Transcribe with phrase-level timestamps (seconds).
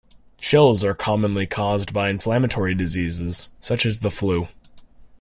[0.39, 4.47] Chills are commonly caused by inflammatory diseases, such as the flu.